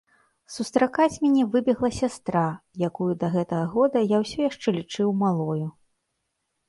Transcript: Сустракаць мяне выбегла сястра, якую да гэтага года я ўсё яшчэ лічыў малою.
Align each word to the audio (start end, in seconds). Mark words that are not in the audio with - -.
Сустракаць 0.53 1.19
мяне 1.25 1.43
выбегла 1.55 1.91
сястра, 1.99 2.45
якую 2.89 3.09
да 3.25 3.31
гэтага 3.37 3.69
года 3.77 3.97
я 4.05 4.17
ўсё 4.25 4.39
яшчэ 4.49 4.69
лічыў 4.79 5.17
малою. 5.25 5.67